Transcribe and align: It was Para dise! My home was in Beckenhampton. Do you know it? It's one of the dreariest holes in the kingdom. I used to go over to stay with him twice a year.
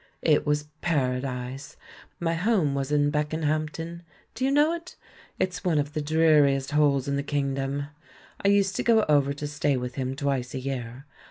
It 0.23 0.47
was 0.47 0.67
Para 0.81 1.21
dise! 1.21 1.77
My 2.19 2.33
home 2.33 2.73
was 2.73 2.91
in 2.91 3.11
Beckenhampton. 3.11 4.01
Do 4.33 4.43
you 4.43 4.49
know 4.49 4.73
it? 4.73 4.95
It's 5.37 5.63
one 5.63 5.77
of 5.77 5.93
the 5.93 6.01
dreariest 6.01 6.71
holes 6.71 7.07
in 7.07 7.17
the 7.17 7.21
kingdom. 7.21 7.85
I 8.43 8.47
used 8.47 8.75
to 8.77 8.83
go 8.83 9.03
over 9.07 9.31
to 9.33 9.45
stay 9.45 9.77
with 9.77 9.93
him 10.01 10.15
twice 10.15 10.55
a 10.55 10.59
year. 10.59 11.05